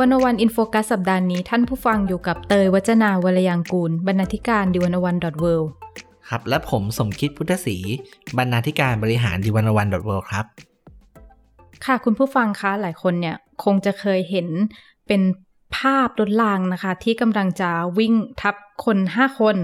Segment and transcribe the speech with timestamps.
[0.00, 5.46] วันวันอินโฟกัสสัปดาห์นี้ท่านผู้ฟังอยู่กับเตยวัจนาวรยางกูล บรรณาธิการดิวันวันดอทเว
[6.28, 7.76] ครับ และผมสมคิดพุทธศรี
[8.38, 10.44] บรรณาธิการบริหารดีวันวันดอทเวครับ
[11.84, 14.48] ค่ะคุณผู้ฟังคะหลายคนเนี่ยคงจะเคยเห็น
[15.06, 15.22] เป็น
[15.76, 19.56] ภาพรถรางนะคะ ที่กำลังจะวิ่งทับคนห้าคน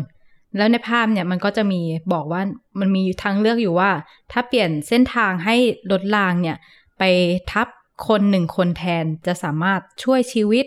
[0.56, 1.80] แล้วในภาพเนี่ยมันก็จะมี
[2.12, 2.42] บอกว่า
[2.80, 3.90] มันมีทางเลือกอยู่ว่า
[4.32, 5.56] ถ้าเปลี่ยนเส้นทางให้
[5.90, 6.56] รถรางเนี่ย
[6.98, 7.02] ไป
[7.52, 7.68] ทับ
[8.08, 10.66] คนหนึ่งคนแทนจะสามารถช่วยชีวิต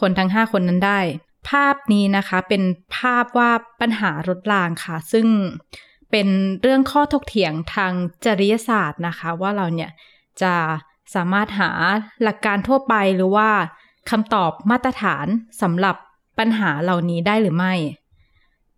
[0.00, 1.00] คนทั้งห้าคนนั้นได้
[1.48, 2.62] ภาพนี้นะคะเป็น
[2.96, 3.50] ภาพว่า
[3.80, 5.26] ปัญหารถรางค่ะ ซึ่ง
[6.10, 6.28] เป็น
[6.62, 7.92] เรื่องข้อถกเถียงทาง
[8.24, 9.90] จริยศาสตร์นะคะ ว่าเราเนี่ย
[10.42, 10.54] จะ
[11.14, 11.70] สามารถหา
[12.22, 13.50] หลักการทั่วไปหรือว่า
[14.10, 15.26] คำตอบมาตรฐาน
[15.62, 15.96] สำหรับ
[16.38, 17.74] ปัญหาเหล่านี้ได้หรือไม่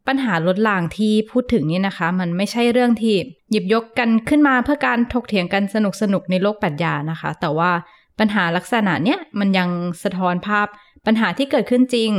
[0.06, 3.14] ปัญหารถรางที่พูดถึงนี่นะคะ มันไม่ใช่เรื่องที่
[3.50, 7.70] หยิบยกกันขึ้นมาเพื่อการถกเถียงกันสนุกสนุกในโลกปรัชญานะคะ แต่ว่า
[8.18, 9.68] ปัญหาลักษณะเนี้ยมันยัง
[10.02, 10.66] สะท้อนภาพ
[11.06, 12.10] ปัญหาที่เกิดขึ้นจริง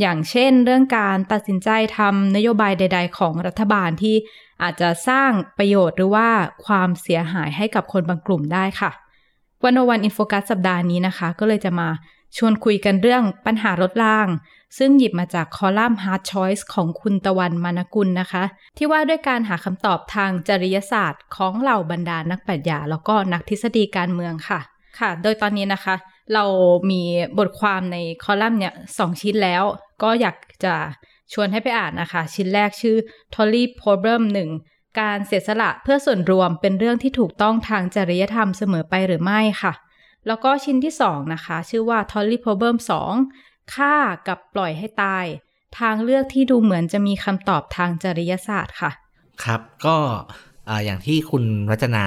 [0.00, 4.16] อย่างเช่น เรื่องการตัดสินใจทำนโยบายใด ๆ ของรัฐบาลที่
[4.62, 6.28] อาจจะสร้างประโยชน์หรือว่า
[6.66, 8.90] ความเสียหายให้กับคนบางกลุ่มได้ค่ะ
[9.62, 11.88] วันวันอินโฟกัสสัปดาห์นี้นะคะ ก็เลยจะมา
[12.36, 14.28] ชวนคุยกันเรื่องปัญหารถราง
[14.78, 18.44] ซึ่งหยิบมาจากคอลัมน์ Hard Choice ของคุณตะวันมานกุลนะคะ
[18.76, 24.60] ที่ว่าด้วยการหาคำตอบทางจริยศาสตร์ของเหล่าบรรดานักปรัชญาแล้วก็นักทฤษฎีการเมืองค่ะ
[24.98, 25.94] ค่ะ โดยตอนนี้นะคะ
[26.34, 26.44] เรา
[26.90, 27.02] มี
[27.38, 29.62] บทความในคอลัมน์เนี่ยสองชิ้นแล้ว
[30.02, 30.74] ก็อยากจะ
[31.32, 32.96] ชวนให้ไปอ่านนะคะ ชิ้นแรกชื่อ
[33.34, 34.22] Tolly Problem
[34.60, 39.72] 1 การเสียสละเพื่อส่วนรวมเป็นเรื่องที่ถูกต้องทางจริยธรรมเสมอไปหรือไม่ค่ะ
[40.26, 42.76] แล้วก็ชิ้นที่ 2 นะคะ ชื่อว่า Tolly Problem
[43.14, 43.94] 2 ฆ่า
[44.28, 45.26] กับปล่อยให้ตาย
[45.78, 48.90] ทางเลือกที่ดูเหมือนจะมีคำตอบทางจริยศาสตร์ค่ะ
[49.44, 49.96] ครับก็
[50.84, 52.04] อย่างที่คุณรัชนา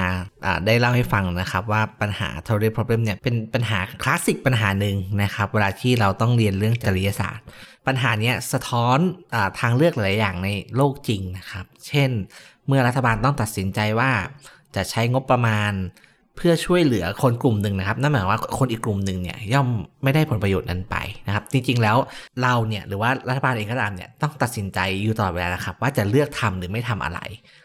[0.65, 7.45] ได้เล่าให้ฟังนะครับ ว่าปัญหา t o r y problem เนี่ยเป็นปัญหาคลาสสิกปัญหาหนึ่งนะครับ เวลาที่เราต้องเรียนเรื่องจริยศาสตร์
[7.87, 8.97] ปัญหานี้สะท้อน
[9.33, 12.09] อทางเลือกหลายอย่างในโลกจริงนะครับ เช่น
[12.67, 14.11] เมื่อรัฐบาลต้องตัดสินใจว่า
[14.75, 15.71] จะใช้งบประมาณ
[16.39, 19.67] เพื่อช่วยเหลือคนกลุ่มหนึ่งนะครับนั่นหมายว่าคนอีกกลุ่มหนึ่งเนี่ยย่อม
[20.03, 20.95] ไม่ได้ผลประโยชน์นั้นไป
[21.27, 21.97] นะครับ จริงๆแล้ว
[22.41, 27.19] เราเนี่ยหรือว่ารัฐบาลเองก็ตามเนี่ยต้องตัดสินใจอยู่ตลอดเวลานะครับ ว่าจะเลือกทำหรือไม่ทำอะไร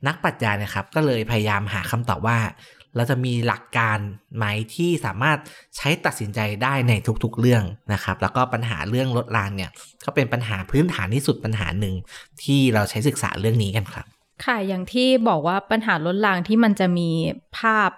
[0.06, 2.38] นักปรัชญานะครับก็เลยพยายามหาคำตอบว่า
[2.96, 3.98] เราจะมีหลักการ
[4.36, 5.38] ไหมที่สามารถ
[5.76, 6.92] ใช้ตัดสินใจได้ใน
[7.24, 9.70] ทุกๆเรื่องนะครับ แล้วก็ปัญหาเรื่องลดรางเนี่ย
[10.04, 11.94] ก็เป็นปัญหาพื้นฐานที่สุดปัญหาหนึ่ง
[12.42, 14.06] ที่เราใช้ศึกษาเรื่องนี้กันครับ
[14.44, 17.10] ค่ะอย่างที่บอกว่าปัญหาลดรางที่มันจะมี
[17.58, 17.90] ภาพ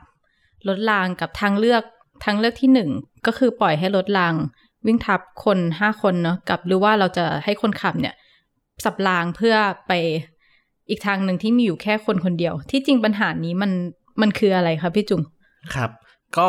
[0.68, 1.82] รถรางกับทางเลือก
[2.24, 2.90] ทางเลือกที่หนึ่ง
[3.26, 4.34] ก็คือปล่อยให้รถราง
[4.86, 8.14] วิ่งทับคนห้าคนเนาะกับหรือว่าเราจะให้คนขับเนี่ย
[8.84, 9.56] สับรางเพื่อ
[9.88, 9.92] ไป
[10.88, 13.70] อีกทางหนึ่งที่มีอยู่แค่คนคนเดียว ที่จริงปัญหานี้มัน
[14.20, 15.22] มันคืออะไรครับพี่จุง
[15.74, 15.90] ครับ
[16.38, 16.48] ก็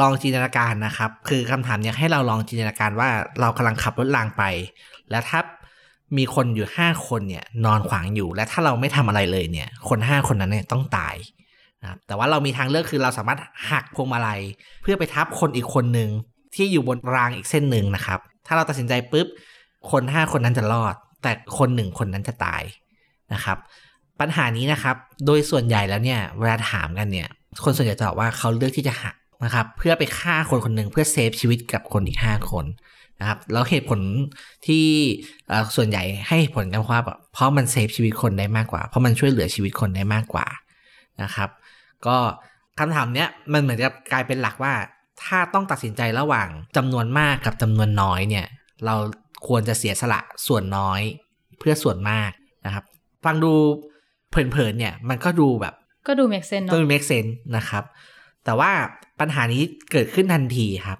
[0.00, 3.08] ลองจินตนาการนะครับ คือคำถามเนี่ยให้เราลองจินตนาการว่า
[3.40, 4.42] เรากำลังขับรถรางไป
[5.10, 5.40] แล้วถ้า
[6.16, 11.14] มีคนอยู่ห้าคนเนี่ยนอนขวางอยู่ และถ้าเราไม่ทำอะไรเลยเนี่ย คนห้าคนนั้นเนี่ยต้องตาย
[11.84, 13.38] นะแต่ว่าเรามีทางเลือกคือเราสามารถ
[13.70, 14.40] หักพวงมาลัย
[14.82, 16.10] เพื่อไปทับคนอีกคนหนึ่ง
[16.54, 19.26] ที่อยู่บนรางอีกเส้นหนึ่งนะครับ ถ้าเราตัดสินใจปุ๊บ
[19.90, 22.62] คนห้าคนนั้นจะรอด แต่คนหนึ่งคนนั้นจะตาย
[23.32, 23.58] นะครับ
[24.20, 24.96] ปัญหานี้นะครับ
[25.26, 27.28] โดยส่วนใหญ่แล้วเนี่ยเวลาถามกันเนี่ย
[27.64, 29.14] คนส่วนใหญ่จะบอกว่าเขาเลือกที่จะหัก
[29.44, 32.66] นะครับ เพื่อไปฆ่าคนคนหนึ่งเพื่อเซฟชีวิตกับคนอีกห้าคน
[33.20, 34.00] นะครับแล้วเหตุผล
[34.66, 34.84] ที่
[35.76, 37.00] ส่วนใหญ่ให้ผลกันว่า
[37.32, 40.46] เพราะมันเซฟชีวิตคนได้มากกว่า เพราะมันช่วยเหลือชีวิตคนได้มากกว่า
[41.22, 41.48] นะครับ
[42.06, 42.18] ก็
[42.78, 44.74] คำถามเนี้ยมันเหมือนจะกลายเป็นหลักว่า
[45.24, 48.46] ถ้าต้องตัดสินใจระหว่างจำนวนมากกับจำนวนน้อยเนี่ย
[48.86, 48.94] เรา
[49.46, 51.00] ควรจะเสียสละส่วนน้อย
[51.58, 52.30] เพื่อส่วนมาก
[52.66, 52.84] นะครับ
[53.24, 53.52] ฟังดู
[54.30, 55.74] เพลินๆเนี่ยมันก็ดูแบบ
[56.06, 57.26] ก็ดู make sense เนาะก็ดู make sense
[57.56, 57.84] นะครับ
[58.44, 58.70] แต่ว่า
[59.20, 59.62] ปัญหานี้
[59.92, 60.98] เกิดขึ้นทันทีครับ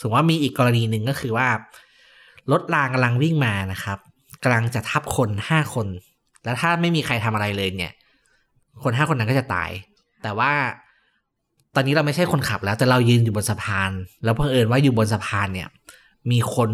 [0.00, 1.48] สมมติว่ามีอีกกรณีหนึ่งก็คือว่า
[2.52, 3.98] รถรางกำลังวิ่งมานะครับ
[4.42, 5.86] กำลังจะทับคนห้าคน
[6.44, 7.92] แล้วถ้าไม่มีใครทำอะไรเลยเนี่ย
[8.82, 9.70] คนห้าคนนั้นก็จะตาย
[10.22, 10.52] แต่ว่า
[11.74, 13.90] ตอนนี้เราไม่ใช่คนขับแล้ว แต่เรายืนอยู่บนสะพาน
[14.24, 15.68] แล้วเพิ่งเอิญว่าอยู่บนสะพานเนี่ย
[16.30, 16.70] มีคน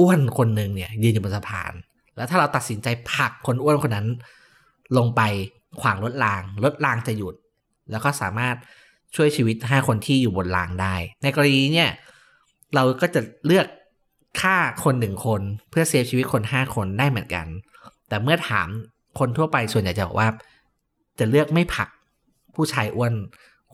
[0.00, 1.72] อ้วนคนหนึ่งเนี่ย ยืนอยู่บนสะพาน
[2.16, 4.06] แล้วถ้าเราตัดสินใจผลักคนอ้วนคนนั้น
[4.96, 5.22] ลงไป
[5.80, 7.34] ขวางรถรางรถรางจะหยุด
[7.90, 8.56] แล้วก็สามารถ
[9.16, 11.90] ช่วยชีวิตห้าคนที่อยู่บนรางได้ ในกรณีเนี่ย
[12.74, 13.66] เราก็จะเลือก
[14.40, 15.40] ฆ่าคนหนึ่งคน
[15.70, 17.46] เพื่อเซฟชีวิตคนห้าคนได้เหมือนกัน
[18.08, 18.68] แต่เมื่อถาม
[19.18, 20.28] คนทั่วไปส่วนใหญ่จะบอกว่า
[21.18, 21.88] จะเลือกไม่ผลัก
[22.54, 23.14] ผู้ชายอ้วน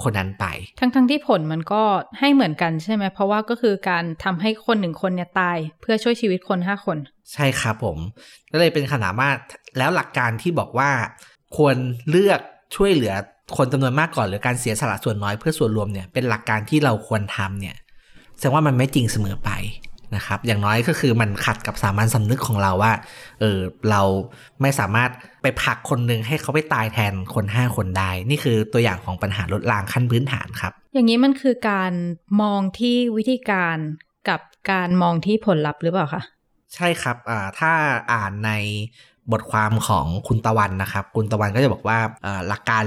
[0.03, 0.47] คนนั้นไป
[0.81, 1.83] ทั้งทั้งที่ผลมันก็
[2.19, 6.99] ให้เหมือนกันใช่ไหม เพราะว่าก็คือการทำให้คนหนึ่งคนเนี่ยตาย เพื่อช่วยชีวิตคนห้าคน
[7.33, 7.99] ใช่ครับผม
[8.53, 9.31] ก็เลยเป็นคำถามว่า
[9.79, 10.91] แล้วหลักการที่บอกว่า
[11.57, 11.77] ควร
[12.11, 12.41] เลือก
[12.77, 13.15] ช่วยเหลือ
[13.57, 17.77] คนจำนวนมากก่อนหรือการเสียสละส่วนน้อยเพื่อส่วนรวมเนี่ยเป็นหลักการที่เราควรทำเนี่ย
[18.39, 19.51] แสดงว่ามันไม่จริงเสมอไป
[20.17, 22.93] นะครับ อย่างน้อยก็คือมันขัดกับสามัญสำนึกของเราว่า
[23.41, 23.59] เออ
[23.91, 24.03] เรา
[24.63, 25.11] ไม่สามารถ
[25.43, 31.93] ไปผลักคนหนึ่งให้เขาไปตายแทนคนห้าคนได้ นี่คือตัวอย่างของปัญหาลดรางขั้นพื้นฐานครับ อย่างนี้มันคือการ
[32.43, 33.77] มองที่วิธีการ
[34.29, 34.41] กับ
[34.71, 36.23] การมองที่ผลลัพธ์หรือเปล่าคะ
[36.75, 37.73] ใช่ครับอ่าถ้า
[38.13, 38.53] อ่านใน
[39.33, 42.85] บทความของคุณตะวันนะครับ คุณตะวันก็จะบอกว่าอ่าหลักการ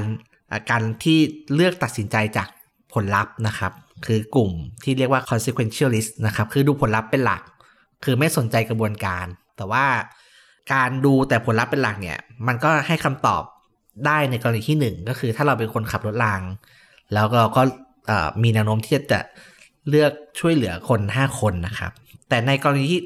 [0.51, 1.17] อ่าการที่
[1.56, 2.50] เลือกตัดสินใจจาก
[2.94, 3.71] ผลลัพธ์นะครับ
[4.06, 4.51] คือกลุ่ม
[4.83, 7.42] ที่เรียกว่า consequentialist นะครับ คือดูผลลัพธ์เป็นหลัก
[8.03, 9.25] คือไม่สนใจกระบวนการ
[9.57, 9.86] แต่ว่า
[10.74, 12.18] การดูแต่ผลลัพธ์เป็นหลักเนี่ย
[12.48, 13.44] มันก็ให้คำตอบ
[14.06, 16.42] ได้ในกรณีที่หนึ่งก็คือถ้าเราเป็นคนขับรถราง
[17.13, 17.62] แล้วเราก็
[18.44, 19.19] มีแนวโน้มที่จะ
[19.89, 21.92] เลือกช่วยเหลือคน 5 คนนะครับ
[22.30, 23.01] แต่ในกรณีที่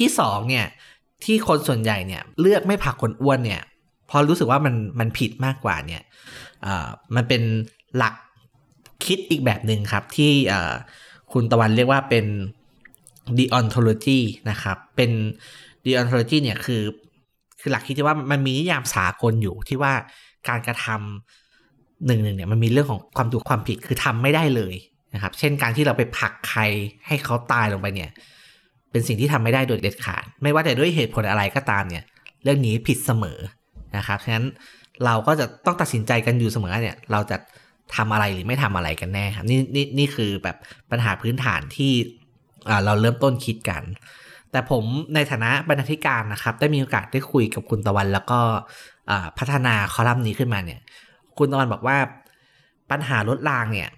[0.00, 0.66] ที่สองเนี่ย
[1.24, 3.62] ที่คนส่วนใหญ่เนี่ยเลือกไม่ผักคนอ้วนเนี่ย
[4.10, 6.02] พอรู้สึกว่ามันมันผิดมากกว่าเนี่ย
[7.14, 7.42] มันเป็น
[7.96, 8.14] หลัก
[9.06, 10.32] คิดอีกแบบหนึ่งครับที่
[11.32, 12.26] คุณตะวันเรียกว่าเป็น
[13.38, 14.20] deontology
[14.50, 15.10] นะครับ เป็น
[15.86, 16.82] deontology เนี่ยคือ
[17.60, 19.92] คือหลักคิดที่ว่ามันมีนิยามสากลอยู่ที่ว่า
[20.48, 24.74] การกระทำหนึ่งหนึ่งเนี่ยมันมีเรื่องของความถูกความผิดคือทำไม่ได้เลย
[25.14, 26.60] นะครับ เช่นการที่เราไปผลักใคร
[27.06, 28.10] ให้เขาตายลงไปเนี่ย
[28.90, 32.04] เป็นสิ่งที่ทำไม่ได้โดยเด็ดขาด ไม่ว่าแต่ด้วยเหตุผลอะไรก็ตามเนี่ย
[32.44, 33.38] เรื่องนี้ผิดเสมอ
[33.96, 34.46] นะครับ ฉะนั้น
[35.04, 37.36] เราก็จะต้องตัดสินใจกันอยู่เสมอเนี่ย เราจะ
[37.96, 40.56] ทำอะไรหรือไม่ทำอะไรกันแน่ครับนี่นี่นี่คือแบบ
[40.90, 41.92] ปัญหาพื้นฐานที่
[42.84, 43.82] เราเริ่มต้นคิดกัน
[44.50, 44.84] แต่ผม
[45.14, 48.40] ในฐานะบรรณาธิการนะครับ ได้มีโอกาสได้คุยกับคุณตะวัน แล้วก็
[49.38, 50.80] พัฒนาคอลัมน์นี้ขึ้นมาเนี่ย
[51.38, 51.96] คุณตะวันบอกว่า
[52.90, 53.88] ปัญหาลดรางเนี่ย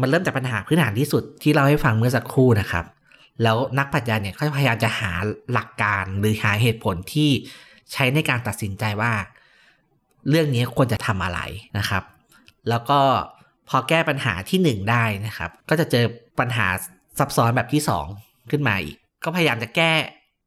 [0.00, 2.84] มันเริ่มจากปัญหาพื้นฐานที่สุดที่เราให้ฟังเมื่อสักครู่นะครับ
[3.42, 5.12] แล้วนักปรัชญาเนี่ยก็พยายามจะหา
[5.52, 7.30] หลักการหรือหาเหตุผลที่
[7.92, 9.12] ใช้ในการตัดสินใจว่า
[10.28, 11.40] เรื่องนี้ควรจะทำอะไร
[11.78, 12.02] นะครับ
[12.68, 13.00] แล้วก็
[13.68, 16.04] พอแก้ปัญหาที่หนึ่งได้นะครับ ก็จะเจอ
[16.40, 16.66] ปัญหา
[17.18, 18.06] ซับซ้อนแบบที่สอง
[18.50, 19.92] ขึ้นมาอีก ก็พยายามจะแก้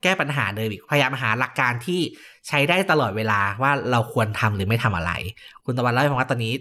[0.03, 1.99] แก้ปัญหาเดิมอีก พยายามหาหลักการที่
[2.47, 5.11] ใช้ได้ตลอดเวลาว่าเราควรทำหรือไม่ทำอะไร
[5.65, 6.53] คุณตะวันเล่าให้ฟังว่าตอนนี้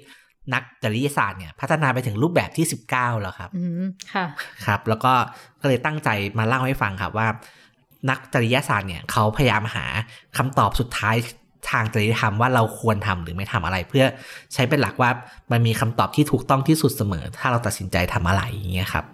[0.54, 4.26] นักจริยศาสตร์เนี่ยพัฒนาไปถึงรูปแบบที่ 19 แล้วครับ อืม ค่ะ
[4.66, 5.12] ครับ แล้วก็
[5.60, 6.08] ก็เลยตั้งใจ
[6.38, 7.28] มาเล่าให้ฟังครับว่า
[8.10, 9.86] นักจริยศาสตร์เนี่ยเขาพยายามหา
[10.36, 11.16] คำตอบสุดท้าย
[11.70, 14.04] ทางจริยธรรมว่าเราควรทำหรือไม่ทำอะไร เพื่อ
[14.54, 15.10] ใช้เป็นหลักว่า
[15.52, 19.04] มันมีคำตอบที่ถูกต้องที่สุดเสมอ ถ้าเราตัดสินใจทำอะไรอย่างเงี้ยครับ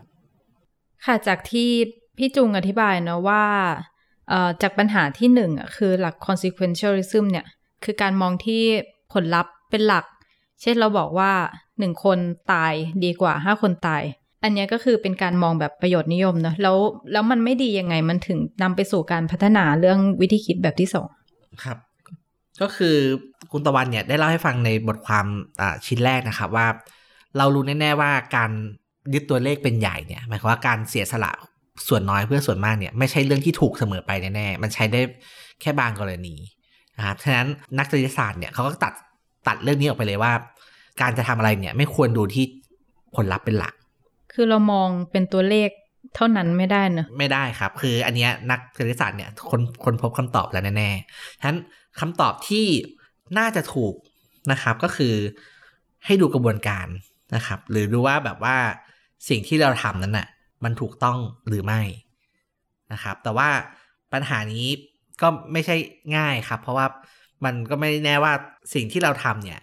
[1.04, 1.70] ค่ะจากที่
[2.18, 3.44] พี่จุงอธิบายเนาะว่า
[4.28, 7.46] เอ่อจากปัญหาที่หนึ่งอะคือหลัก consequentialism เนี่ย
[7.84, 8.62] คือการมองที่
[9.12, 10.04] ผลลัพธ์เป็นหลัก
[10.62, 11.32] เช่นเราบอกว่า
[11.78, 12.18] หนึ่งคน
[12.52, 12.72] ตาย
[13.04, 14.02] ดีกว่าห้าคนตาย
[14.44, 16.76] อันเนี้ยก็คือเป็นการมองแบบประโยชน์นิยมเนอะแล้ว
[17.12, 21.08] แล้วมันไม่ดียังไงมันถึงนำไปสู่การพัฒนาเรื่องวิธีคิดแบบที่สอง
[21.64, 21.78] ครับ
[22.62, 22.96] ก็คือ
[23.52, 25.26] คุณตะวันเนี่ยได้เล่าให้ฟังในบทความ
[25.60, 26.66] อ่าชิ้นแรกนะครับว่า
[27.38, 28.50] เรารู้แน่ๆว่าการ
[29.14, 31.32] ยึดตัวเลขเป็นใหญ่เนี่ยหมายความว่าการเสียสละ
[31.88, 35.00] ส่วนน้อยเพื่อส่วนมากเนี่ยไม่ใช่เรื่องที่ถูกเสมอไปแน่ๆมันใช้ได้
[35.60, 36.34] แค่บางกรณี
[36.98, 38.92] นะครับฉะนั้นนักจริยศาสตร์เนี่ยเขาก็ตัด
[39.48, 40.32] ตัดเรื่องนี้ออกไปเลยว่า
[41.00, 42.44] การจะทำอะไรเนี่ยไม่ควรดูที่
[43.16, 43.74] ผลลัพธ์เป็นหลัก
[44.32, 45.68] คือเรามองเป็นตัวเลข
[46.14, 51.58] เท่านั้นไม่ได้เนอะไม่ได้ครับ คืออันเนี้ยนักคณิตศาสตร์เนี่ยคนคนพบคำตอบแล้วแน่ๆฉะนั้น
[52.00, 52.66] คำตอบที่
[53.38, 53.94] น่าจะถูก
[54.52, 55.14] นะครับก็คือ
[56.04, 56.86] ให้ดูกระบวนการ
[57.34, 58.56] นะครับ หรือดูว่าแบบว่า
[59.28, 60.28] สิ่งที่เราทำนั้นน่ะ
[60.64, 61.18] มันถูกต้อง
[61.48, 61.80] หรือไม่
[62.92, 63.48] นะครับ แต่ว่า
[64.12, 64.66] ปัญหานี้
[65.20, 65.76] ก็ไม่ใช่
[66.16, 66.86] ง่ายครับ เพราะว่า
[67.44, 68.32] มันก็ไม่แน่ว่า
[68.74, 69.60] สิ่งที่เราทำเนี่ย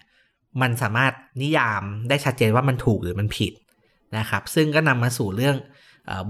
[0.62, 3.52] มันสามารถนิยามได้ชัดเจนว่ามันถูกหรือมันผิด
[4.18, 5.56] นะครับ ซึ่งก็นำมาสู่เรื่อง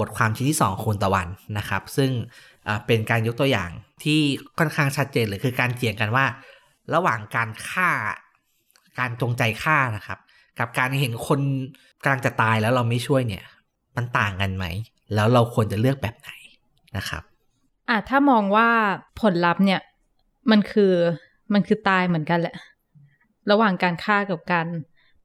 [0.01, 2.11] บทความชิ้นที่2ของคุณตะวันนะครับ ซึ่ง
[2.65, 3.71] เอ่อเป็นการยกตัวอย่าง
[4.03, 4.21] ที่
[4.59, 6.25] ค่อนข้างชัดเจนเลยคือการเถียงกันว่า
[6.95, 7.91] ระหว่างการฆ่า
[8.99, 10.19] การจงใจฆ่านะครับ
[10.59, 11.41] กับการเห็นคน
[12.03, 13.45] กำลังจะตายแล้วเราไม่ช่วยเนี่ย
[13.97, 14.65] มันต่างกันไหม
[15.15, 16.31] แล้วเราควรจะเลือกแบบไหน
[16.97, 17.23] นะครับ
[17.89, 18.69] อะถ้ามองว่า
[19.21, 19.81] ผลลัพธ์เนี่ย
[20.51, 20.95] มันคือ
[21.53, 22.55] มันคือตายเหมือนกันแหละ
[23.51, 24.67] ระหว่างการฆ่ากับการ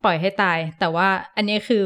[0.03, 1.85] ปล่อยให้ตาย แต่ว่าอันนี้คือ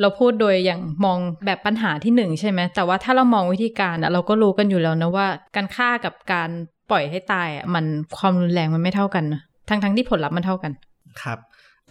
[0.00, 6.50] เราพูดโดยอย่างมองแบบปัญหาที่หนึ่งใช่ไหม แต่ว่าถ้าเรามองวิธีการอะเราก็รู้กันอยู่แล้วนะว่า การฆ่ากับการ
[6.90, 7.84] ปล่อยให้ตายอะมัน
[8.16, 10.72] ความรุนแรงมันไม่เท่ากันนะทั้งทั้งๆที่ผลลัพธ์มันเท่ากัน
[11.22, 11.38] ครับ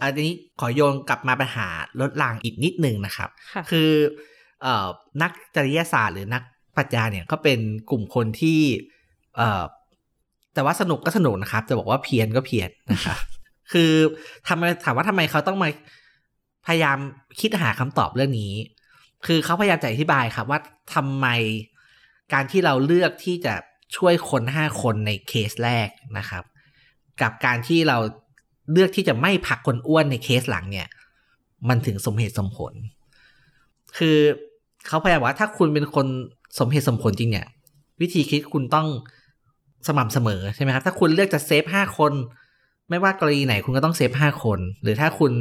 [0.02, 0.30] อันนี้
[0.60, 1.66] ขอโยนกลับมาปัญหา
[2.00, 3.90] ลดรางอีกนิดหนึ่งนะครับค่ะคือ
[4.62, 4.86] เอ่อ
[5.22, 6.42] นักจริยศาสตร์หรือนัก
[6.76, 7.58] ปรัชญาเนี่ยก็เป็น
[7.90, 8.60] กลุ่มคนที่
[9.36, 9.62] เอ่อ
[10.54, 13.18] แต่ว่าสนุกก็สนุกนะครับ จะบอกว่าเพี้ยนก็เพี้ยนนะครับ
[13.72, 13.92] คือ
[14.48, 15.68] ทำไมถามว่าทำไมเขาต้องมา
[16.66, 16.98] พยายาม
[17.40, 18.54] คิดหาคำตอบเรื่องนี้
[19.26, 20.60] คือเขาพยายามจะอธิบายครับว่า
[20.94, 21.26] ทำไม
[22.32, 23.54] การที่เราเลือกที่จะ
[23.96, 26.44] ช่วยคนห้าคนในเคสแรกนะครับ
[27.22, 27.98] กับการที่เรา
[28.72, 30.88] เลือกที่จะไม่ผลักคนอ้วนในเคสหลังเนี่ย
[31.68, 32.72] มันถึงสมเหตุสมผล
[33.96, 34.18] คือ
[34.86, 36.06] เขาพยายามว่าถ้าคุณเป็นคน
[36.58, 37.46] สมเหตุสมผลจริงเนี่ย
[38.00, 38.88] วิธีคิดคุณต้อง
[39.86, 42.12] สม่ำเสมอใช่ไหมครับ ถ้าคุณเลือกจะเซฟห้าคน
[42.90, 45.32] ไม่ว่ากรณีไหนคุณก็ต้องเซฟห้าคน หรือถ้าคุณ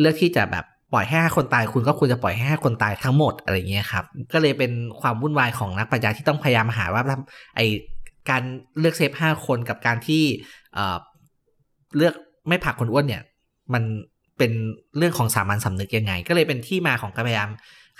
[0.00, 7.02] เลือกที่จะแบบปล่อยให้ห้าคนตาย คุณก็ควรจะปล่อยให้ห้าคนตายทั้งหมดอะไรเงี้ยครับก็เลยเป็นความวุ่นวายของนักปรัชญาที่ต้องพยายามหาว่า
[7.56, 7.60] ไอ
[8.30, 8.42] การ
[8.78, 10.22] เลือกเซฟห้าคนกับการที่
[10.74, 10.96] เอ่อ
[11.96, 12.14] เลือก
[12.48, 13.22] ไม่ผลักคนอ้วนเนี่ย
[13.74, 13.82] มัน
[14.38, 14.52] เป็น
[14.96, 17.50] เรื่องของสามัญสำนึกยังไง ก็เลยเป็นที่มาของการพยายาม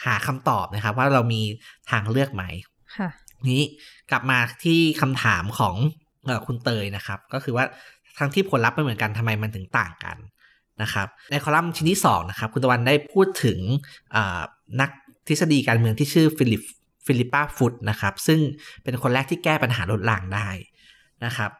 [0.04, 1.40] หาคำตอบนะครับ ว่าเรามี
[1.90, 2.44] ทางเลือกไหม
[2.96, 3.08] ครับ ที
[3.50, 3.62] นี้
[4.10, 5.74] กลับมาที่คำถามของ
[6.26, 7.64] เออคุณเตยนะครับ ก็คือว่า
[8.18, 10.16] ทั้งที่ผลลัพธ์ไม่เหมือนกันทำไมมันถึงต่างกัน
[10.82, 13.58] นะครับ ในคอลัมน์ชิ้นที่สองนะครับคุณตะวันได้พูดถึง
[14.80, 14.90] นัก
[15.28, 16.62] ทฤษฎีการเมืองที่ชื่อฟิลิป
[17.06, 18.40] ฟิลิปปาฟุตนะครับซึ่ง
[18.82, 20.48] เป็นคนแรกที่แก้ปัญหารถรางได้
[21.24, 21.50] นะครับ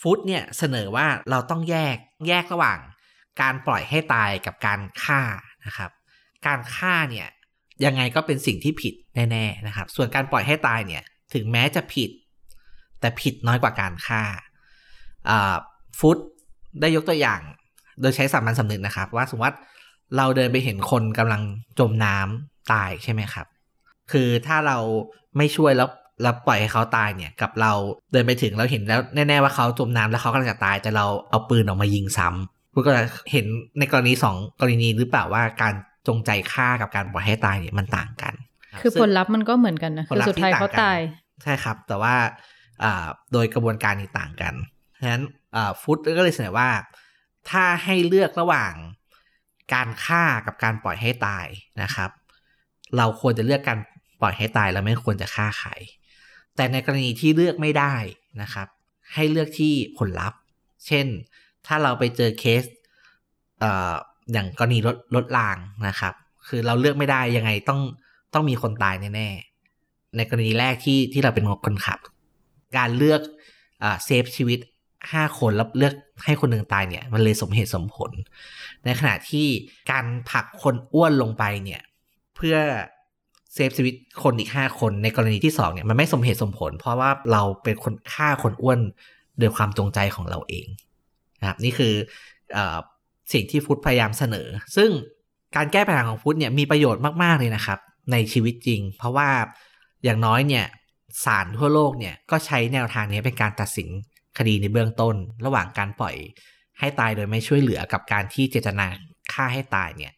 [0.00, 1.96] ฟุตเนี่ยเสนอว่าเราต้องแยก
[2.28, 2.78] แยะระหว่าง
[3.40, 5.20] การปล่อยให้ตายกับการฆ่า
[5.66, 5.90] นะครับ
[6.46, 7.28] การฆ่าเนี่ย
[7.84, 11.02] ยังไงก็เป็นสิ่งที่ผิดแน่ๆนะครับ ส่วนการปล่อยให้ตายเนี่ย
[11.34, 12.10] ถึงแม้จะผิด
[13.00, 14.22] แต่ผิดน้อยกว่าการฆ่า
[16.00, 16.18] ฟุต
[16.80, 17.40] ได้ยกตัวอย่าง
[18.00, 19.54] โดยใช้สามัญสำนึกนะครับ ว่าสมมติว่า
[20.16, 21.42] เราเดินไปเห็นคนกำลัง
[21.78, 23.46] จมน้ำตายใช่ไหมครับ
[24.12, 24.78] คือถ้าเรา
[25.36, 25.88] ไม่ช่วยแล้ว
[26.22, 27.72] เราปล่อยให้เขาตายเนี่ย กับเรา
[28.12, 33.46] เดินไปถึงเราเห็นแล้วแน่ ๆ ว่าเขาจมน้ำแล้วเขากำลังจะตาย แต่เราเอาปืนออกมายิงซ้ำคุณก็จะเห็น
[33.78, 35.74] ในกรณีสองกรณีหรือเปล่าว่าการ
[36.08, 38.34] จงใจฆ่ากับการปล่อยให้ตายเนี่ยมันต่างกัน
[38.80, 40.98] คือผลลัพธ์มันก็เหมือนกันนะคือสุดท้ายเขาตาย
[41.42, 42.14] ใช่ครับ แต่ว่า
[43.32, 44.54] โดยกระบวนการนี้ต่างกัน
[45.02, 45.24] ฉะนั้น
[45.82, 46.70] ฟุตก็เลยเสนอว่า
[47.50, 48.74] ถ้าให้เลือกระหว่าง
[49.74, 51.46] การฆ่ากับการปล่อยให้ตาย
[51.82, 52.10] นะครับ
[52.96, 53.78] เราควรจะเลือกการ
[54.20, 55.70] ปล่อยให้ตายแล้วไม่ควรจะฆ่าใคร
[56.56, 57.94] แต่ในกรณีที่เลือกไม่ได้
[58.42, 58.68] นะครับ
[59.14, 60.40] ให้เลือกที่ผลลัพธ์
[60.86, 61.06] เช่น
[61.66, 62.62] ถ้าเราไปเจอเคส
[63.62, 63.66] อ
[64.32, 65.56] อย่างกรณีรถรถราง
[65.88, 66.14] นะครับ
[66.48, 67.80] คือเราเลือกไม่ได้ยังไงต้อง
[68.34, 71.98] ต้องมีคนตายแน่ๆในกรณีแรกที่ที่เราเป็นคนขับ
[72.76, 73.20] การเลือก
[74.04, 74.58] เซฟชีวิต
[75.12, 78.10] ห้าคนแล้วเลือกให้คนหนึ่งตายเนี่ย มันเลยสมเหตุสมผล
[78.84, 79.46] ในขณะที่
[79.90, 81.82] การผลักคนอ้วนลงไปเนี่ย
[82.36, 82.56] เพื่อ
[83.54, 88.78] เซฟชีวิตคนอีกห้าคนในกรณีที่สองเนี่ยมันไม่สมเหตุสมผล เพราะว่าเราเป็นคนฆ่าคนอ้วน
[89.38, 90.66] โดยความจงใจของเราเอง
[91.40, 91.94] นะครับนี่คือ
[92.56, 92.58] อ
[93.32, 94.90] สิ่งที่ฟุตพยายามเสนอ ซึ่ง
[95.56, 97.78] การแก้ปัญหาของฟุตเนี่ยมีประโยชน์มาก ๆ เลยนะครับ
[98.12, 99.28] ในชีวิตจริง เพราะว่า
[100.04, 100.66] อย่างน้อยเนี่ย
[101.24, 103.88] ศาลทั่วโลกเนี่ยก็ใช้แนวทางนี้เป็นการตัดสิน
[104.38, 106.14] คดีในเบื้องต้น ระหว่างการปล่อย
[106.78, 108.86] ให้ตายโดยไม่ช่วยเหลือกับการที่เจตนา
[109.32, 110.12] ฆ่าให้ตายเนี่ย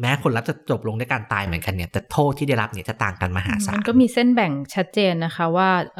[0.00, 5.98] แม้ผลลัพธ์จะจบลงด้วยการตายเหมือนกันเนี่ยแต่โทษที่ได้รับเนี่ยจะต่างกันมหาศาลมันก็มีเส้นแบ่งชัดเจนนะคะว่าเ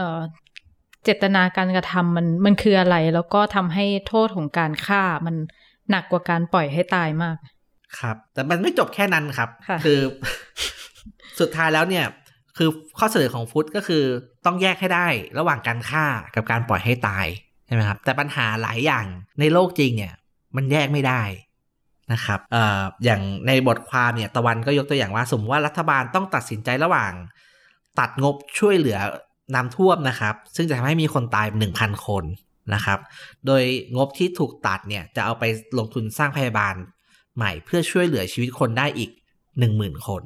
[1.04, 5.36] เจตนาการกระทำมันมันคืออะไร แล้วก็ทำให้โทษของการฆ่ามัน
[5.90, 7.36] หนักกว่าการปล่อยให้ตายมาก
[7.98, 10.00] ครับ แต่มันไม่จบแค่นั้นครับค่ะคือ
[11.40, 12.06] สุดท้ายแล้วเนี่ย
[12.56, 12.68] คือ
[12.98, 14.02] ข้อเสนอของฟุตก็คือ
[14.46, 15.06] ต้องแยกให้ได้
[15.38, 16.04] ระหว่างการฆ่า
[16.34, 17.26] กับการปล่อยให้ตาย
[17.66, 19.06] ใช่ไหมครับแต่ปัญหาหลายอย่าง
[19.40, 20.14] ในโลกจริงเนี่ย
[20.56, 21.22] มันแยกไม่ได้
[22.12, 27.12] นะครับเอ่ออย่างในบทความเนี่ยตะวันก็ยกตัวอย่างว่า สมมติว่ารัฐบาลต้องตัดสินใจระหว่าง
[27.98, 28.98] ตัดงบช่วยเหลือ
[29.54, 31.46] น้ำท่วมนะครับ ซึ่งจะทำให้มีคนตาย
[31.76, 32.24] 1,000 คน
[32.74, 32.98] นะครับ
[33.46, 33.62] โดย
[33.96, 35.44] งบที่ถูกตัดเนี่ยจะเอาไป
[35.78, 36.74] ลงทุนสร้างพยาบาล
[37.36, 39.10] ใหม่เพื่อช่วยเหลือชีวิตคนได้อีก
[39.58, 40.22] 10,000 คน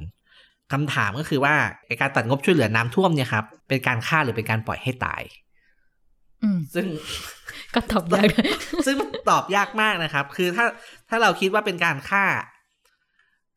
[0.71, 1.55] คำถามก็คือว่า
[2.01, 5.21] การตัดงบช่วยเหลือน้ำท่วมเนี่ยครับเป็นการฆ่าหรือเป็นการปล่อยให้ตาย
[6.75, 6.85] ซึ่ง
[7.75, 8.27] ก็ตอบยาก
[8.85, 8.97] ซึ่ง
[9.29, 10.65] ตอบยากมากนะครับ คือถ้า
[11.09, 12.25] ถ้าเราคิดว่าเป็นการฆ่า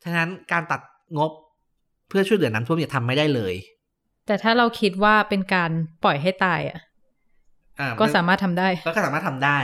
[0.05, 0.81] ฉะนั้นการตัด
[1.19, 1.31] งบ
[2.09, 3.55] เพื่อช่วยเหลือน้ำท่วมเนี่ยทำไม่ได้เลย
[4.27, 5.71] แต่ถ้าเราคิดว่าเป็นการ
[6.05, 6.79] ปล่อยให้ตายอะ
[8.01, 9.59] ก็สามารถทำได้ ก็สามารถทำได้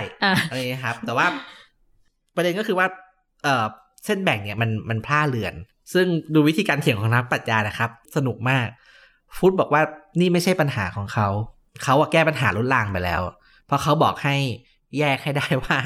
[0.50, 1.26] อะไรนะครับ แต่ว่า
[2.34, 2.86] ประเด็นก็คือว่า
[3.42, 3.64] เออ
[4.04, 5.54] เส้นแบ่งเนี่ยมันมันพลาดเลือน
[5.92, 8.66] ซึ่งดูวิธีการเถียงของนักปรัชญานะครับ สนุกมาก
[9.36, 9.82] ฟุตบอกว่า
[10.20, 11.28] นี่ไม่ใช่ปัญหาของเขา
[11.82, 13.22] เขาอะแก้ปัญหาลดลางไปแล้ว
[13.66, 14.36] เพราะเขาบอกให้
[14.98, 15.78] แยกให้ได้ว่า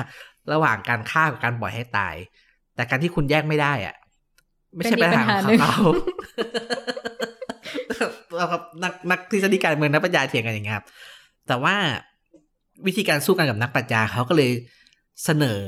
[0.53, 2.15] ระหว่างการฆ่ากับการปล่อยให้ตาย
[2.75, 3.97] แต่การที่คุณแยกไม่ได้อะ
[4.75, 5.79] ไม่ใช่ปัญหาของเขา
[8.37, 10.87] เราครับนักนักทฤษฎีการเมืองนักปัญญาเถียงกันอย่างเงี้ยครับ
[11.49, 11.75] แต่ว่า
[12.87, 14.51] วิธีการสู้กันกับนักปัญญาเขาก็เลย
[15.25, 15.63] เสนอ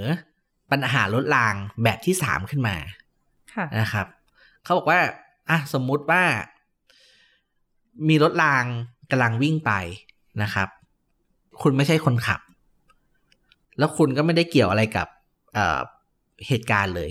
[0.71, 2.77] ปัญหาลดลางแบบที่สามขึ้นมา
[3.81, 4.07] นะครับ
[4.65, 5.01] เขาบอกว่า
[5.51, 6.23] อะสมมุติว่า
[8.09, 8.65] มีรถราง
[9.11, 9.73] กำลังวิ่งไป
[10.43, 10.69] นะครับ
[11.63, 12.41] คุณไม่ใช่คนขับ
[13.79, 15.09] แล้วคุณก็ไม่ได้เกี่ยวอะไรกับ
[15.55, 15.79] เอ่อ
[16.47, 17.11] เหตุการณ์เลย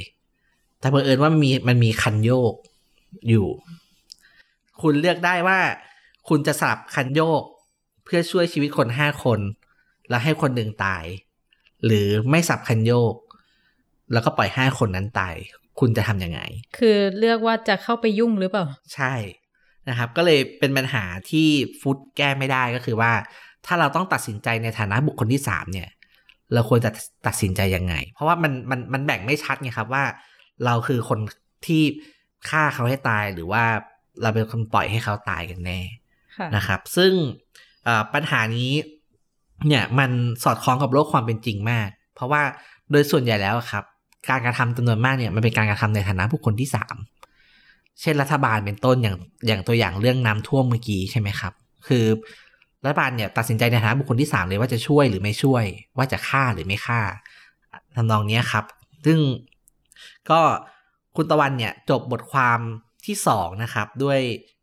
[0.79, 2.53] แต่เผอิญว่ามันมีมันมีคันโยก
[3.29, 3.47] อยู่
[4.81, 5.59] คุณเลือกได้ว่า
[6.29, 7.41] คุณจะสลับคันโยก
[8.03, 9.39] เพื่อช่วยชีวิตคนห้าคน
[10.09, 11.03] แล้วให้คนหนึ่งตาย
[11.85, 13.15] หรือไม่สับคันโยก
[14.13, 15.35] แล้วก็ปล่อยห้าคนนั้นตาย
[15.79, 16.39] คุณจะทำยังไง
[16.77, 18.65] คือเลือกว่าจะเข้าไปยุ่งหรือเปล่า
[18.95, 19.13] ใช่
[19.89, 21.47] นะครับ ก็เลยเป็นปัญหาที่
[21.81, 23.11] ฟุตแก้ไม่ได้ก็คือว่า
[23.65, 25.89] ถ้าเราต้องตัดสินใจในฐานะบุคคลที่สามเนี่ย
[26.53, 26.91] เราควรจะ
[27.27, 30.03] ตัดสินใจยังไง เพราะว่ามันมันมันแบ่งไม่ชัดไงครับว่า
[30.65, 31.19] เราคือคน
[31.65, 31.83] ที่
[32.49, 33.63] ฆ่าเขาให้ตายหรือว่า
[34.21, 35.79] เราเป็นคนปล่อยให้เขาตายกันแน่
[36.37, 37.11] ค่ะนะครับ ซึ่ง
[37.83, 38.71] เอ่อปัญหานี้
[39.67, 40.11] เนี่ยมัน
[40.43, 42.41] สอดคล้องกับโลกความเป็นจริงมาก เพราะว่า
[42.91, 43.83] โดยส่วนใหญ่แล้วครับ
[44.29, 46.95] การกระทำจำนวนมากเนี่ยมันเป็นการกระทำในฐานะบุคคลที่สาม
[48.01, 51.53] เช่นรัฐบาลเป็นต้นอย่างอย่างตัวอย่างเรื่องน้ำท่วมเมื่อกี้ใช่ไหมครับ
[51.87, 52.05] คือ
[52.83, 55.63] รัฐบาลเนี่ยตัดสินใจในฐานะบุคคลที่สามเลยว่าจะช่วยหรือไม่ช่วย
[55.97, 57.01] ว่าจะฆ่าหรือไม่ฆ่า
[57.95, 58.65] ทำนองนี้ครับ
[59.05, 59.19] ซึ่ง
[60.29, 60.39] ก็
[61.15, 62.59] คุณตะวันเนี่ยจบบทความ
[63.05, 64.19] ที่สองนะครับด้วย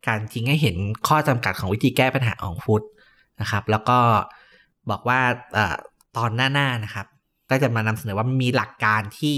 [0.07, 0.75] การทิ้งให้เห็น
[1.07, 2.83] ข้อจำกัดของวิธีแก้ปัญหาของฟุต
[3.41, 3.99] นะครับ แล้วก็
[4.89, 5.19] บอกว่า
[5.57, 5.59] อ
[6.17, 7.07] ตอนหน้าๆนะครับ
[7.49, 9.35] ก็จะมานำเสนอว่ามีหลักการที่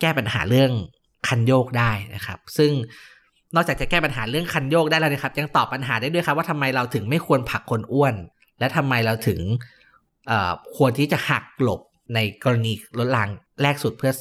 [0.00, 0.70] แก้ปัญหาเรื่อง
[1.28, 2.72] คันโยกได้นะครับ ซึ่ง
[3.54, 8.14] นอกจากจะแก้ปัญหาเรื่องคันโยกได้แล้วนะครับ ยังตอบปัญหาได้ด้วยครับว่าทำไมเราถึงไม่ควรผลักคนอ้วน
[8.58, 9.40] และทำไมเราถึง
[10.26, 11.80] เอ่อควรที่จะหักหลบ
[12.14, 13.28] ในกรณีรถราง
[13.62, 14.12] แรกสุดเพื่อ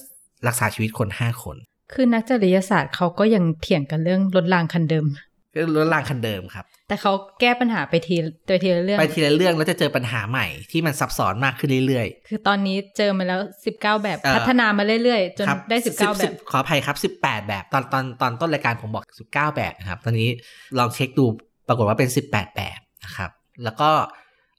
[0.48, 1.58] รักษาชีวิตคนห้าคน
[1.94, 5.06] คือนักจริยศาสตร์เขาก็ยังเถียงกันเรื่องรถรางคันเดิม
[5.54, 8.16] ก็รถรางคันเดิมครับ แต่เขาแก้ปัญหาไปที
[8.48, 13.40] โดยทีละเรื่อง ไปทีละเรื่องแล้วจะเจอปัญหาใหม่ที่มันซับซ้อนมากขึ้นเรื่อยคือตอนนี้เจอมาแล้ว
[13.74, 20.30] 19 แบบเอ่อพัฒนามาเรื่อยๆ จนๆครับได้ 19 แบบ ขออภัยครับ 18 แบบตอนตอนตอนต้นรายการผมบอก 19 แบบนะครับ ตอนนี้
[20.78, 21.26] ลองเช็คดู
[21.68, 23.32] ปรากฏว่าเป็น 18 แบบนะครับ
[23.64, 23.90] แล้วก็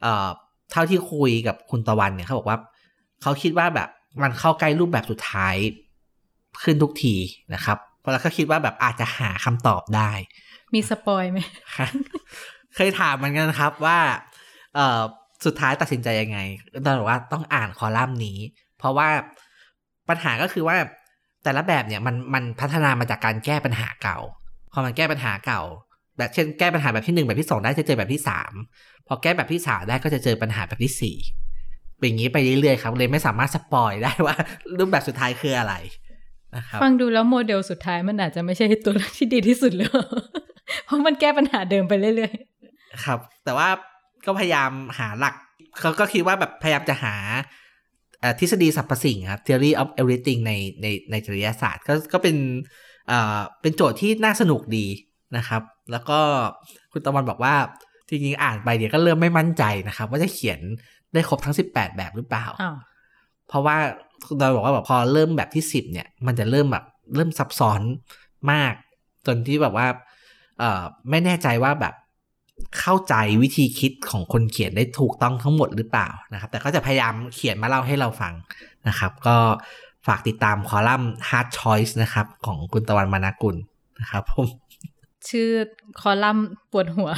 [0.03, 0.29] เอ่อ
[0.73, 2.59] เท่าที่คุยกับคุณตะวันเนี่ยเขาบอกว่า
[3.23, 3.89] เขาคิดว่าแบบ
[4.23, 5.55] มันเข้าใกล้รูปแบบสุดท้าย
[6.63, 7.15] ขึ้นทุกที
[7.55, 10.11] นะครับเพราะแล้วก็คิดว่าแบบอาจจะหาคำตอบได้
[10.75, 11.39] มีสปอยไหม
[11.77, 11.93] ครับ
[12.77, 13.99] เคยถามเหมือนกันนะครับว่า
[14.75, 15.01] เอ่อ
[15.45, 16.39] สุดท้ายตัดสินใจยังไง
[16.85, 18.39] ตอนบอกว่าต้องอ่านคอลัมน์นี้
[18.79, 19.09] เพราะว่า
[20.09, 20.77] ปัญหาก็คือว่า
[21.45, 24.19] แต่ละแบบเนี่ยมันมันพัฒนามาจากการแก้ปัญหาเก่า
[24.73, 25.63] พอมันแก้ปัญหาเก่า
[26.19, 28.53] แบบเช่นแก้ปัญหาแบบที่หนึ่งแบบที่สองได้จะเจอแบบที่สาม
[29.07, 31.17] พอแก้แบบที่สามได้ก็จะเจอปัญหาแบบที่สี่
[31.99, 34.37] เป็นอย่างนี้ไปเรื่อยๆครับ เลยไม่สามารถสปอยได้ว่า
[34.79, 35.75] รูปแบบสุดท้ายคืออะไร
[36.57, 39.89] นะครับฟังดูแล้วโมเดลสุดท้ายมันอาจจะไม่ใช่ตัวเลือกที่ดีที่สุดเลย
[40.89, 42.33] เพราะมันแก้ปัญหาเดิมไปเรื่อย
[43.05, 43.69] ครับ แต่ว่า
[44.27, 45.35] ก็พยายามหาหลัก
[45.81, 47.15] เขาก็คิดว่าแบบพยายามจะหา
[48.21, 52.37] เอ่อทฤษฎีสรรพสิ่งครับ theory of everything ในในในจริยศาสตร์ ก็ก็เป็น
[53.09, 54.87] เอ่อเป็นโจทย์ที่น่าสนุกดี
[55.37, 56.19] นะครับ แล้วก็
[56.93, 57.55] คุณตะวันบอกว่า
[58.09, 60.61] จริงๆอ่านไปเดี๋ยวก็เริ่มไม่มั่นใจนะครับ ว่าจะเขียน
[61.13, 62.77] ได้ครบทั้ง 18 แบบหรือเปล่าๆอ้าว
[63.49, 63.77] เพราะว่า
[64.27, 67.81] คุณตาบอกว่าแบบพอเริ่มแบบที่สิบเนี่ย มันจะเริ่มแบบเริ่มซับซ้อน
[68.53, 68.75] มาก
[69.27, 70.07] จนที่แบบว่าเอ่อ
[71.11, 71.95] ไม่แน่ใจว่าแบบ
[72.81, 78.33] เข้าใจวิธีคิดของคนเขียนได้ถูกต้องทั้งหมดหรือเปล่านะครับ แต่ก็จะพยายามเขียนมาเล่าให้เราฟัง
[78.89, 79.37] นะครับ ก็
[80.07, 83.57] ฝากติดตามคอลัมน์ Hard Choice นะครับ ของคุณตะวันมานากุล
[84.01, 84.47] นะครับผม
[85.29, 85.51] ชื่อ
[86.01, 87.11] คอลัมน์ปวดหัว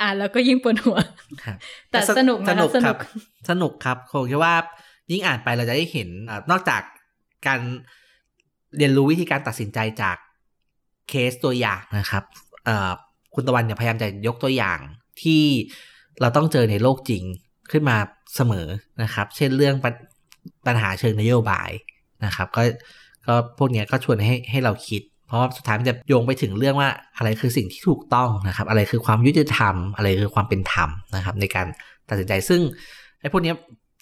[0.00, 0.98] อ่านแล้วก็ยิ่งปวดหัว
[1.44, 1.56] ครับ
[1.90, 2.96] แต่สนุกนะสนุกสนุกครับ
[3.50, 4.54] สนุกครับผมคิดว่า
[5.10, 6.82] ยิ่งอ่านไปเราจะได้เห็นอานอกจาก
[7.46, 7.60] การ
[8.76, 10.16] เรียนรู้วิธีการตัดสินใจจาก
[11.08, 12.49] เคสตัวอย่างนะครับเอ่อ
[13.34, 14.78] คุณตะวันเนี่ยพยายามจะยกตัวอย่าง
[15.22, 15.42] ที่
[16.20, 17.22] เราต้องเจอในโลกจริง
[17.70, 17.96] ขึ้นมา
[18.36, 18.66] เสมอ
[19.02, 19.94] นะครับ เช่นเรื่องปัญ
[20.66, 21.70] ปัญหาเชิงนโยบาย
[22.24, 22.62] นะครับ ก็
[23.26, 31.66] ก็พวกนี้ก็ชวนให้ให้เราคิด เพราะสุดท้ายมันจะโยงไปถึงเรื่องว่าอะไรคือสิ่งที่ถูกต้องนะครับ อะไรคือความยุติธรรม อะไรคือความเป็นธรรมนะครับ ในการ
[32.08, 32.60] ตัดสินใจซึ่ง
[33.20, 33.52] ไอ้พวกนี้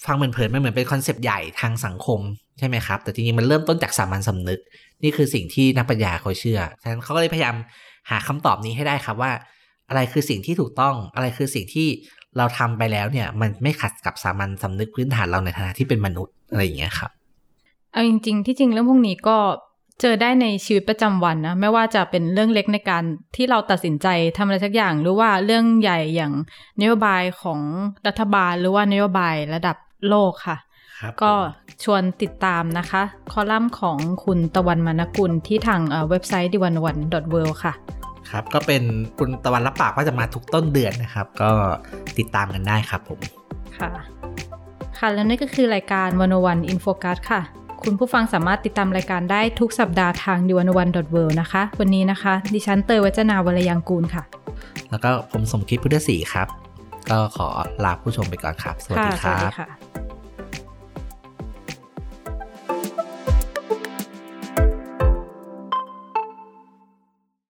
[0.07, 2.21] ฟังเหมือนเผินๆมันเหมือนเป็นคอนเซปต์ใหญ่ทางสังคม
[2.59, 4.61] ใช่ไหมครับ แต่จริงๆมันเริ่มต้นจากสามัญสำนึก
[5.03, 7.55] นี่คือสิ่งที่นักปัญญาเขาเชื่อฉะนั้นเขาก็เลยพยายาม
[8.11, 9.33] หาคำตอบนี้ให้ได้ครับว่า
[9.89, 11.89] อะไรคือสิ่งที่ถูกต้อง อะไรคือสิ่งที่
[12.39, 17.11] เราทำไปแล้วเนี่ย มันไม่ขัดกับสามัญสำนึกพื้นฐานเราในฐานะที่เป็นมนุษย์อะไรอย่างเงี้ยครับ
[17.93, 19.37] เอาจริง ๆ ที่จริงเรื่องพวกนี้ก็
[20.01, 23.03] เจอได้ในชีวิตประจำวันนะไม่ว่าจะเป็นเรื่องเล็กในการ
[23.37, 26.33] ที่เราตัดสินใจทำอะไรสักอย่าง หรือว่าเรื่องใหญ่อย่าง
[26.81, 27.61] นโยบายของ
[28.07, 29.77] รัฐบาล หรือว่านโยบายระดับ
[30.09, 30.57] โลกค่ะ
[31.01, 36.97] ครับก็ผมชวนติดตามนะคะ คอลัมน์ของคุณตะวันมานกุลที่ทางเอ่อเว็บไซต์ The 101
[37.33, 37.75] .world ค่ะ
[38.31, 38.83] ครับ ก็เป็น
[39.19, 41.51] คุณตะวันรับปากว่าจะมาทุกต้นเดือนนะครับ ก็
[42.19, 43.21] ติดตามกันได้ครับผม
[43.79, 43.91] ค่ะ
[44.99, 47.41] ค่ะแล้วนี่ก็คือรายการ101 In Focus ค่ะ
[47.83, 54.23] คุณผู้ฟังสามารถติดตามรายการได้ทุกสัปดาห์ทาง The 101 dot world นะคะ วันนี้นะคะ ดิฉันเตยวจนาวรรลยางกูรค่ะ
[54.91, 56.49] แล้วก็ผมสมคิดพุทธศรีครับ
[57.11, 57.49] ก็ขอ
[57.85, 59.69] ลาผู้ชมไปก่อนครับ สวัสดีคค่ะสวัสรัดีบค่ะ